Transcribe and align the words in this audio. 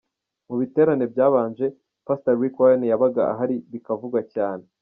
Mu 0.47 0.55
biterane 0.61 1.05
byabanje, 1.13 1.65
Pastor 2.07 2.35
Rick 2.41 2.55
Warren 2.59 2.83
yabaga 2.91 3.21
ahari 3.33 3.55
bikavugwa 3.71 4.21
cyane. 4.33 4.63